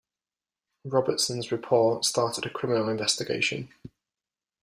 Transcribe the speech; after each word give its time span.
Robertson's 0.83 1.51
report 1.51 2.05
started 2.05 2.47
a 2.47 2.49
criminal 2.49 2.89
investigation. 2.89 3.69